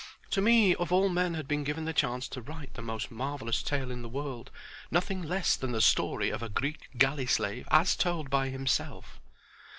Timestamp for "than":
5.55-5.73